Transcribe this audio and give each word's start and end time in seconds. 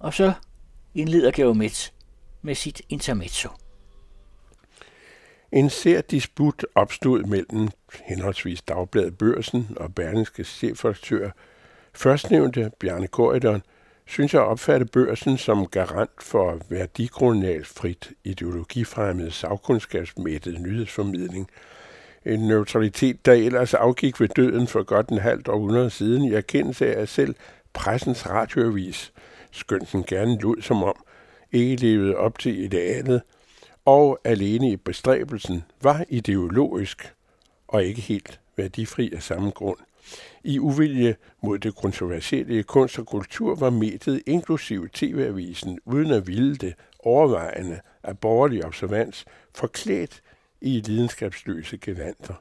Og 0.00 0.14
så 0.14 0.32
indleder 0.94 1.30
Geomets 1.30 1.92
med 2.42 2.54
sit 2.54 2.82
intermezzo. 2.88 3.48
En 5.52 5.70
sær 5.70 6.00
disput 6.00 6.66
opstod 6.74 7.22
mellem 7.22 7.68
henholdsvis 8.04 8.62
Dagbladet 8.62 9.18
Børsen 9.18 9.68
og 9.76 9.94
Berlingske 9.94 10.44
chefredaktør. 10.44 11.30
Førstnævnte 11.94 12.70
Bjarne 12.78 13.06
Korydon 13.06 13.62
synes 14.06 14.34
jeg 14.34 14.42
opfatte 14.42 14.86
børsen 14.86 15.38
som 15.38 15.66
garant 15.66 16.22
for 16.22 16.58
værdigrundlagsfrit 16.68 18.04
frit 18.04 18.16
ideologifremmet 18.24 19.32
sagkundskabsmættet 19.32 20.60
nyhedsformidling. 20.60 21.48
En 22.24 22.40
neutralitet, 22.40 23.26
der 23.26 23.32
ellers 23.32 23.74
afgik 23.74 24.20
ved 24.20 24.28
døden 24.28 24.66
for 24.66 24.82
godt 24.82 25.08
en 25.08 25.18
halvt 25.18 25.48
århundrede 25.48 25.90
siden 25.90 26.24
i 26.24 26.34
erkendelse 26.34 26.96
af, 26.96 27.08
selv 27.08 27.34
pressens 27.72 28.30
radioavis, 28.30 29.12
skønt 29.52 29.92
den 29.92 30.04
gerne 30.04 30.38
lod 30.38 30.62
som 30.62 30.82
om, 30.82 31.04
ikke 31.52 31.76
levede 31.76 32.16
op 32.16 32.38
til 32.38 32.58
idealet, 32.64 33.22
og 33.84 34.18
alene 34.24 34.70
i 34.70 34.76
bestræbelsen 34.76 35.64
var 35.82 36.04
ideologisk 36.08 37.14
og 37.68 37.84
ikke 37.84 38.00
helt 38.00 38.40
værdifri 38.56 39.12
af 39.12 39.22
samme 39.22 39.50
grund. 39.50 39.78
I 40.44 40.58
uvilje 40.58 41.16
mod 41.42 41.58
det 41.58 41.74
kontroversielle 41.74 42.62
kunst 42.62 42.98
og 42.98 43.06
kultur 43.06 43.54
var 43.54 43.70
mediet 43.70 44.22
inklusive 44.26 44.88
TV-avisen, 44.92 45.78
uden 45.84 46.10
at 46.10 46.26
ville 46.26 46.56
det, 46.56 46.74
overvejende 46.98 47.80
af 48.02 48.18
borgerlig 48.18 48.64
observans, 48.64 49.24
forklædt 49.54 50.22
i 50.60 50.80
lidenskabsløse 50.80 51.78
gevanter. 51.78 52.34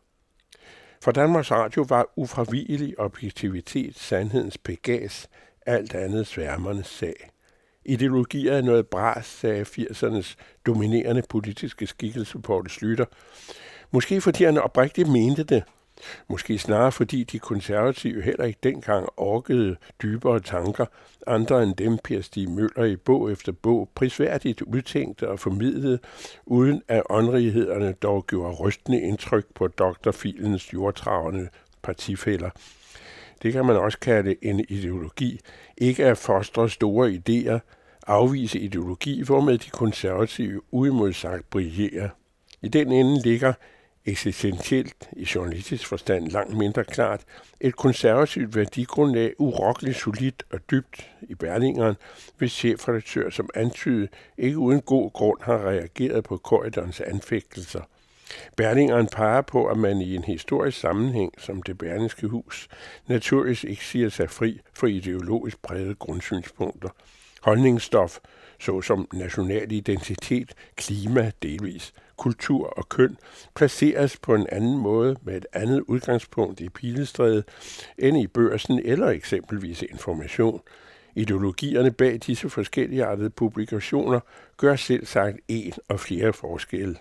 For 1.01 1.11
Danmarks 1.11 1.51
Radio 1.51 1.85
var 1.89 2.05
ufravigelig 2.15 2.99
objektivitet 2.99 3.97
sandhedens 3.97 4.57
pegas, 4.57 5.29
alt 5.69 5.95
andet 5.95 6.27
sværmernes 6.27 6.87
sag. 6.87 7.29
Ideologier 7.85 8.53
er 8.53 8.61
noget 8.61 8.87
bras, 8.87 9.25
sagde 9.25 9.61
80'ernes 9.61 10.35
dominerende 10.65 11.23
politiske 11.29 11.87
skikkelse 11.87 12.39
på 12.39 12.63
Slytter. 12.67 13.05
Måske 13.91 14.21
fordi 14.21 14.43
han 14.43 14.57
oprigtigt 14.57 15.11
mente 15.11 15.43
det, 15.43 15.63
Måske 16.27 16.57
snarere 16.57 16.91
fordi 16.91 17.23
de 17.23 17.39
konservative 17.39 18.21
heller 18.21 18.45
ikke 18.45 18.59
dengang 18.63 19.09
orkede 19.17 19.75
dybere 20.01 20.39
tanker, 20.39 20.85
andre 21.27 21.63
end 21.63 21.75
dem 21.75 21.97
Per 22.03 22.21
Stig 22.21 22.49
Møller 22.49 22.83
i 22.83 22.95
bog 22.95 23.31
efter 23.31 23.51
bog 23.51 23.89
prisværdigt 23.95 24.61
udtænkte 24.61 25.29
og 25.29 25.39
formidlede, 25.39 25.99
uden 26.45 26.81
at 26.87 27.03
åndrighederne 27.09 27.91
dog 27.91 28.27
gjorde 28.27 28.55
rystende 28.55 29.01
indtryk 29.01 29.45
på 29.55 29.67
Dr. 29.67 30.11
Filens 30.11 30.73
jordtravende 30.73 31.49
partifælder. 31.81 32.49
Det 33.41 33.53
kan 33.53 33.65
man 33.65 33.75
også 33.75 33.99
kalde 33.99 34.35
en 34.41 34.59
ideologi. 34.69 35.39
Ikke 35.77 36.05
at 36.05 36.17
fostre 36.17 36.69
store 36.69 37.19
idéer, 37.19 37.59
afvise 38.07 38.59
ideologi, 38.59 39.23
hvormed 39.23 39.57
de 39.57 39.69
konservative 39.69 40.61
uimodsagt 40.71 41.49
brillerer. 41.49 42.09
I 42.61 42.67
den 42.67 42.91
ende 42.91 43.21
ligger 43.21 43.53
eksistentielt 44.05 45.09
i 45.11 45.27
journalistisk 45.35 45.87
forstand 45.87 46.27
langt 46.27 46.57
mindre 46.57 46.83
klart, 46.83 47.21
et 47.61 47.75
konservativt 47.75 48.55
værdigrundlag 48.55 49.33
urokkeligt 49.37 49.97
solidt 49.97 50.43
og 50.51 50.59
dybt 50.71 51.11
i 51.21 51.35
Berlingeren, 51.35 51.95
hvis 52.37 52.51
chefredaktør 52.51 53.29
som 53.29 53.49
antydet 53.55 54.09
ikke 54.37 54.57
uden 54.57 54.81
god 54.81 55.11
grund 55.11 55.39
har 55.41 55.67
reageret 55.67 56.23
på 56.23 56.37
korridorens 56.37 57.01
anfægtelser. 57.01 57.81
Berlingeren 58.57 59.07
peger 59.07 59.41
på, 59.41 59.65
at 59.65 59.77
man 59.77 60.01
i 60.01 60.15
en 60.15 60.23
historisk 60.23 60.79
sammenhæng 60.79 61.33
som 61.37 61.63
det 61.63 61.77
berlingske 61.77 62.27
hus 62.27 62.67
naturligvis 63.07 63.63
ikke 63.63 63.85
siger 63.85 64.09
sig 64.09 64.29
fri 64.29 64.61
for 64.73 64.87
ideologisk 64.87 65.61
brede 65.61 65.95
grundsynspunkter. 65.95 66.89
Holdningsstof, 67.41 68.17
såsom 68.59 69.07
national 69.13 69.71
identitet, 69.71 70.53
klima 70.75 71.31
delvis, 71.41 71.93
kultur 72.17 72.73
og 72.77 72.89
køn 72.89 73.17
placeres 73.55 74.17
på 74.17 74.35
en 74.35 74.47
anden 74.51 74.77
måde 74.77 75.15
med 75.23 75.37
et 75.37 75.45
andet 75.53 75.81
udgangspunkt 75.87 76.59
i 76.59 76.69
pilestrædet 76.69 77.43
end 77.97 78.17
i 78.17 78.27
børsen 78.27 78.79
eller 78.85 79.07
eksempelvis 79.07 79.81
information. 79.81 80.61
Ideologierne 81.15 81.91
bag 81.91 82.19
disse 82.27 82.49
forskelligartede 82.49 83.29
publikationer 83.29 84.19
gør 84.57 84.75
selv 84.75 85.05
sagt 85.05 85.37
en 85.47 85.73
og 85.87 85.99
flere 85.99 86.33
forskelle. 86.33 86.95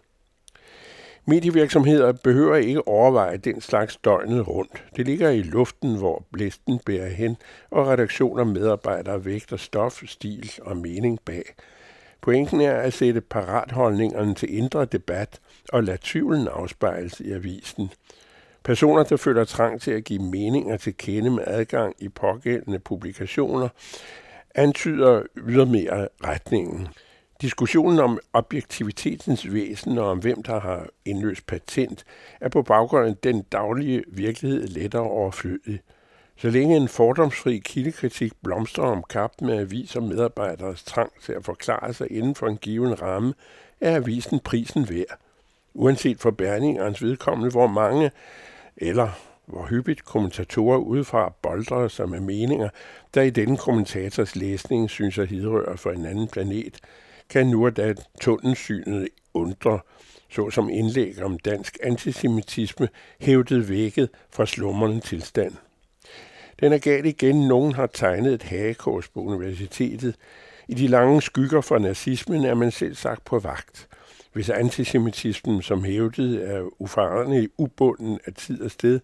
Medievirksomheder 1.28 2.12
behøver 2.12 2.56
ikke 2.56 2.88
overveje 2.88 3.36
den 3.36 3.60
slags 3.60 3.96
døgnet 3.96 4.48
rundt. 4.48 4.84
Det 4.96 5.06
ligger 5.06 5.30
i 5.30 5.42
luften, 5.42 5.98
hvor 5.98 6.24
blæsten 6.32 6.80
bærer 6.86 7.08
hen, 7.08 7.36
og 7.70 7.86
redaktioner 7.86 8.40
og 8.40 8.46
medarbejdere 8.46 9.24
vægter 9.24 9.56
stof, 9.56 10.02
stil 10.06 10.50
og 10.62 10.76
mening 10.76 11.18
bag. 11.24 11.42
Pointen 12.20 12.60
er 12.60 12.74
at 12.74 12.92
sætte 12.92 13.20
paratholdningerne 13.20 14.34
til 14.34 14.56
indre 14.58 14.84
debat 14.84 15.40
og 15.72 15.84
lade 15.84 15.98
tvivlen 16.02 16.48
afspejles 16.48 17.20
i 17.20 17.32
avisen. 17.32 17.90
Personer, 18.64 19.02
der 19.02 19.16
føler 19.16 19.44
trang 19.44 19.80
til 19.80 19.90
at 19.90 20.04
give 20.04 20.22
meninger 20.22 20.76
til 20.76 20.96
kende 20.96 21.30
med 21.30 21.44
adgang 21.46 21.94
i 21.98 22.08
pågældende 22.08 22.78
publikationer, 22.78 23.68
antyder 24.54 25.22
ydermere 25.36 26.08
retningen. 26.24 26.88
Diskussionen 27.40 27.98
om 27.98 28.18
objektivitetens 28.32 29.52
væsen 29.52 29.98
og 29.98 30.06
om 30.10 30.18
hvem, 30.18 30.42
der 30.42 30.60
har 30.60 30.86
indløst 31.04 31.46
patent, 31.46 32.04
er 32.40 32.48
på 32.48 32.62
baggrund 32.62 33.06
af 33.06 33.16
den 33.16 33.42
daglige 33.42 34.04
virkelighed 34.08 34.66
lettere 34.66 35.02
overflødig. 35.02 35.80
Så 36.36 36.50
længe 36.50 36.76
en 36.76 36.88
fordomsfri 36.88 37.58
kildekritik 37.58 38.32
blomstrer 38.42 38.84
om 38.84 39.02
kap 39.10 39.30
med 39.40 39.58
aviser 39.58 40.00
medarbejderes 40.00 40.82
trang 40.82 41.12
til 41.22 41.32
at 41.32 41.44
forklare 41.44 41.94
sig 41.94 42.12
inden 42.12 42.34
for 42.34 42.46
en 42.46 42.56
given 42.56 43.02
ramme, 43.02 43.34
er 43.80 43.96
avisen 43.96 44.40
prisen 44.40 44.88
værd. 44.90 45.18
Uanset 45.74 46.20
for 46.20 46.30
Berningerens 46.30 47.02
vedkommende, 47.02 47.50
hvor 47.50 47.66
mange 47.66 48.10
eller 48.76 49.08
hvor 49.46 49.66
hyppigt 49.66 50.04
kommentatorer 50.04 50.78
udefra 50.78 51.32
boldrer 51.42 51.88
sig 51.88 52.08
med 52.08 52.20
meninger, 52.20 52.68
der 53.14 53.22
i 53.22 53.30
denne 53.30 53.56
kommentators 53.56 54.36
læsning 54.36 54.90
synes 54.90 55.18
at 55.18 55.28
hidrøre 55.28 55.76
for 55.76 55.90
en 55.90 56.06
anden 56.06 56.28
planet, 56.28 56.80
kan 57.30 57.46
nu 57.46 57.66
og 57.66 57.76
da 57.76 57.94
tunnelsynet 58.20 59.08
undre, 59.34 59.80
såsom 60.30 60.70
indlæg 60.70 61.22
om 61.22 61.38
dansk 61.38 61.78
antisemitisme 61.82 62.88
hævdet 63.20 63.68
vækket 63.68 64.08
fra 64.30 64.46
slummerende 64.46 65.00
tilstand. 65.00 65.52
Den 66.60 66.72
er 66.72 66.78
galt 66.78 67.06
igen. 67.06 67.48
Nogen 67.48 67.72
har 67.72 67.86
tegnet 67.86 68.34
et 68.34 68.42
hagekors 68.42 69.08
på 69.08 69.20
universitetet. 69.20 70.14
I 70.68 70.74
de 70.74 70.86
lange 70.86 71.22
skygger 71.22 71.60
fra 71.60 71.78
nazismen 71.78 72.44
er 72.44 72.54
man 72.54 72.70
selv 72.70 72.94
sagt 72.94 73.24
på 73.24 73.38
vagt. 73.38 73.88
Hvis 74.32 74.50
antisemitismen, 74.50 75.62
som 75.62 75.84
hævdet, 75.84 76.50
er 76.50 76.82
uforanderlig 76.82 77.48
ubunden 77.58 78.18
af 78.26 78.32
tid 78.34 78.62
og 78.62 78.70
sted, 78.70 79.00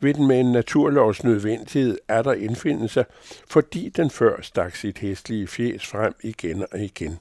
vil 0.00 0.14
den 0.14 0.26
med 0.26 0.40
en 0.40 0.52
naturlovs 0.52 1.24
nødvendighed 1.24 1.98
er 2.08 2.22
der 2.22 2.32
indfinde 2.32 2.88
sig, 2.88 3.04
fordi 3.48 3.88
den 3.88 4.10
før 4.10 4.40
stak 4.42 4.76
sit 4.76 4.98
hestlige 4.98 5.46
fjes 5.46 5.86
frem 5.86 6.14
igen 6.22 6.64
og 6.72 6.78
igen. 6.78 7.18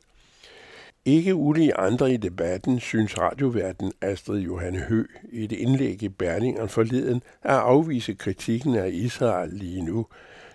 Ikke 1.05 1.35
ulig 1.35 1.71
andre 1.77 2.13
i 2.13 2.17
debatten 2.17 2.79
synes 2.79 3.17
radioverden 3.17 3.91
Astrid 4.01 4.39
Johanne 4.39 4.79
Hø 4.79 5.05
i 5.31 5.43
et 5.43 5.51
indlæg 5.51 6.03
i 6.03 6.09
Berlingeren 6.09 6.69
forleden 6.69 7.23
at 7.41 7.55
afvise 7.55 8.13
kritikken 8.13 8.75
af 8.75 8.89
Israel 8.89 9.49
lige 9.53 9.81
nu, 9.81 10.07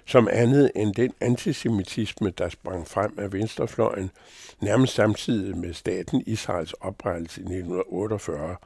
som 0.05 0.29
andet 0.33 0.71
end 0.77 0.95
den 0.95 1.13
antisemitisme, 1.21 2.31
der 2.31 2.49
sprang 2.49 2.89
frem 2.89 3.19
af 3.19 3.33
venstrefløjen, 3.33 4.11
nærmest 4.63 4.95
samtidig 4.95 5.57
med 5.57 5.75
staten 5.75 6.23
Israels 6.27 6.73
oprettelse 6.73 7.41
i 7.41 7.45
1948. 7.45 8.57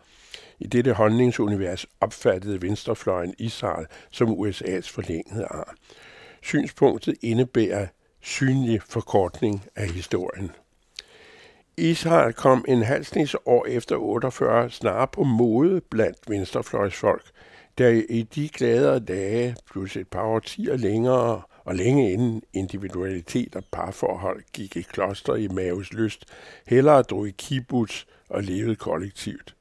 I 0.59 0.67
dette 0.67 0.93
holdningsunivers 0.93 1.87
opfattede 2.01 2.63
venstrefløjen 2.63 3.35
Israel 3.39 3.87
som 4.11 4.29
USA's 4.29 4.93
forlængede 4.93 5.45
arm. 5.45 5.77
Synspunktet 6.43 7.15
indebærer 7.23 7.87
synlig 8.21 8.83
forkortning 8.83 9.65
af 9.77 9.89
historien. 9.89 10.51
Israel 11.81 12.33
kom 12.33 12.65
en 12.69 12.83
halv 12.83 13.07
år 13.47 13.67
efter 13.67 13.97
48 13.97 14.71
snarere 14.71 15.09
på 15.13 15.23
mode 15.23 15.81
blandt 15.81 16.19
venstrefløjsfolk, 16.29 17.31
der 17.79 17.89
i 18.09 18.23
de 18.23 18.49
gladere 18.49 18.99
dage, 18.99 19.57
plus 19.71 19.97
et 19.97 20.09
par 20.09 20.23
årtier 20.23 20.77
længere 20.77 21.43
og 21.65 21.75
længe 21.75 22.13
inden 22.13 22.43
individualitet 22.53 23.57
og 23.57 23.65
parforhold 23.73 24.43
gik 24.53 24.77
i 24.77 24.83
kloster 24.83 25.35
i 25.35 25.49
Maves 25.49 25.93
lyst, 25.93 26.25
hellere 26.67 27.03
drog 27.03 27.29
i 27.29 27.35
kibbutz 27.39 28.05
og 28.29 28.43
levede 28.43 28.77
kollektivt. 28.77 29.55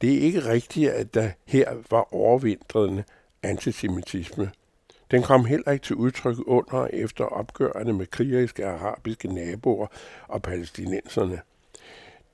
Det 0.00 0.14
er 0.14 0.20
ikke 0.20 0.44
rigtigt, 0.44 0.90
at 0.90 1.14
der 1.14 1.30
her 1.46 1.74
var 1.90 2.14
overvintrende 2.14 3.04
antisemitisme. 3.42 4.50
Den 5.10 5.22
kom 5.22 5.44
heller 5.44 5.72
ikke 5.72 5.84
til 5.84 5.96
udtryk 5.96 6.36
under 6.46 6.88
efter 6.92 7.24
opgørende 7.24 7.92
med 7.92 8.06
krigeriske 8.06 8.66
arabiske 8.66 9.28
naboer 9.28 9.86
og 10.28 10.42
palæstinenserne. 10.42 11.40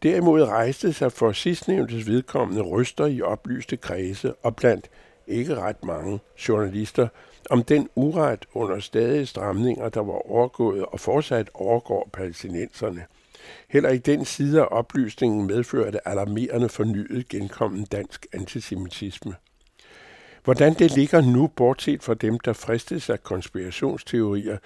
Derimod 0.02 0.42
rejste 0.42 0.92
sig 0.92 1.12
for 1.12 1.32
sidstnævntes 1.32 2.06
vedkommende 2.06 2.62
ryster 2.62 3.06
i 3.06 3.22
oplyste 3.22 3.76
kredse 3.76 4.34
og 4.34 4.56
blandt 4.56 4.90
ikke 5.26 5.54
ret 5.54 5.84
mange 5.84 6.20
journalister, 6.48 7.08
om 7.50 7.64
den 7.64 7.88
uret 7.94 8.46
under 8.54 8.80
stadige 8.80 9.26
stramninger, 9.26 9.88
der 9.88 10.00
var 10.00 10.30
overgået 10.30 10.86
og 10.86 11.00
fortsat 11.00 11.50
overgår 11.54 12.08
palæstinenserne. 12.12 13.04
Heller 13.68 13.90
i 13.90 13.98
den 13.98 14.24
side 14.24 14.60
af 14.60 14.66
oplysningen 14.70 15.46
medførte 15.46 16.08
alarmerende 16.08 16.68
fornyet 16.68 17.28
genkommen 17.28 17.84
dansk 17.84 18.26
antisemitisme. 18.32 19.34
Hvordan 20.44 20.74
det 20.74 20.94
ligger 20.94 21.20
nu, 21.20 21.46
bortset 21.46 22.02
fra 22.02 22.14
dem, 22.14 22.38
der 22.38 22.52
fristes 22.52 23.10
af 23.10 23.22
konspirationsteorier, 23.22 24.58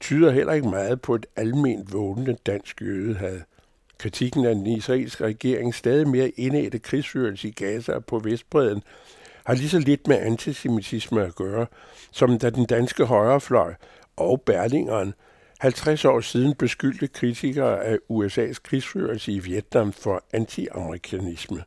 tyder 0.00 0.30
heller 0.30 0.52
ikke 0.52 0.68
meget 0.68 1.00
på 1.00 1.14
et 1.14 1.26
alment 1.36 1.92
vågnende 1.92 2.36
dansk 2.46 2.82
jødehad. 2.82 3.40
Kritikken 3.98 4.44
af 4.44 4.54
den 4.54 4.66
israelske 4.66 5.24
regering 5.24 5.74
stadig 5.74 6.08
mere 6.08 6.28
indædte 6.28 6.78
krigsførelse 6.78 7.48
i 7.48 7.50
Gaza 7.50 7.92
og 7.92 8.04
på 8.04 8.18
Vestbreden 8.18 8.82
har 9.44 9.54
lige 9.54 9.68
så 9.68 9.78
lidt 9.78 10.06
med 10.08 10.16
antisemitisme 10.16 11.24
at 11.24 11.34
gøre, 11.34 11.66
som 12.12 12.38
da 12.38 12.50
den 12.50 12.66
danske 12.66 13.04
højrefløj 13.04 13.74
og 14.16 14.40
Berlingeren 14.40 15.14
50 15.58 16.04
år 16.04 16.20
siden 16.20 16.54
beskyldte 16.54 17.08
kritikere 17.08 17.84
af 17.84 17.98
USA's 18.12 18.60
krigsførelse 18.62 19.32
i 19.32 19.38
Vietnam 19.38 19.92
for 19.92 20.24
anti-amerikanisme. 20.32 21.62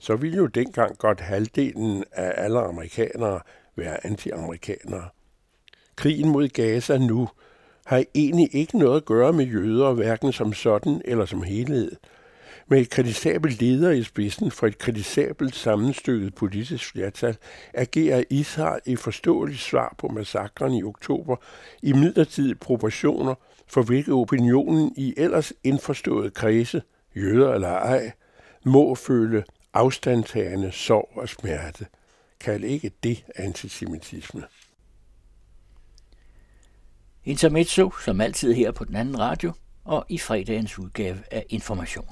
Så 0.00 0.16
ville 0.16 0.36
jo 0.36 0.46
dengang 0.46 0.98
godt 0.98 1.20
halvdelen 1.20 2.04
af 2.12 2.44
alle 2.44 2.60
amerikanere 2.60 3.40
være 3.76 4.06
anti-amerikanere. 4.06 5.08
Krigen 5.96 6.28
mod 6.28 6.48
Gaza 6.48 6.98
nu 6.98 7.28
har 7.86 8.04
egentlig 8.14 8.54
ikke 8.54 8.78
noget 8.78 8.96
at 8.96 9.04
gøre 9.04 9.32
med 9.32 9.44
jøder, 9.44 9.92
hverken 9.92 10.32
som 10.32 10.52
sådan 10.52 11.02
eller 11.04 11.24
som 11.24 11.42
helhed– 11.42 11.96
med 12.68 12.80
et 12.80 12.90
kritisabelt 12.90 13.60
leder 13.60 13.90
i 13.90 14.02
spidsen 14.02 14.50
for 14.50 14.66
et 14.66 14.78
kritisabelt 14.78 15.54
sammenstykket 15.54 16.34
politisk 16.34 16.92
flertal, 16.92 17.36
agerer 17.74 18.24
Israel 18.30 18.80
i 18.86 18.96
forståeligt 18.96 19.60
svar 19.60 19.94
på 19.98 20.08
massakren 20.08 20.72
i 20.72 20.82
oktober 20.82 21.36
i 21.82 21.92
midlertidige 21.92 22.54
proportioner, 22.54 23.34
for 23.66 23.82
hvilke 23.82 24.12
opinionen 24.12 24.92
i 24.96 25.14
ellers 25.16 25.52
indforståede 25.64 26.30
kredse, 26.30 26.82
jøder 27.16 27.52
eller 27.54 27.68
ej, 27.68 28.12
må 28.64 28.94
føle 28.94 29.44
afstandtagende 29.76 30.72
sorg 30.72 31.10
og 31.14 31.28
smerte. 31.28 31.86
Kald 32.40 32.64
ikke 32.64 32.90
det 33.02 33.24
antisemitisme. 33.34 34.44
Intermezzo, 37.24 37.90
som 38.04 38.20
altid 38.20 38.54
her 38.54 38.72
på 38.72 38.84
den 38.84 38.96
anden 38.96 39.18
radio, 39.18 39.52
og 39.84 40.06
i 40.08 40.18
fredagens 40.18 40.78
udgave 40.78 41.18
af 41.30 41.46
Information. 41.48 42.08